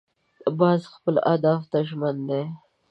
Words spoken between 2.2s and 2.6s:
دی